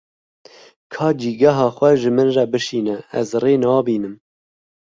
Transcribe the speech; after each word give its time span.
Ka 0.93 1.07
cîgeha 1.19 1.67
xwe 1.77 1.91
ji 1.99 2.09
min 2.15 2.29
re 2.35 2.45
bişîne, 2.51 2.95
ez 3.19 3.29
rê 3.41 3.53
nabînim. 3.61 4.15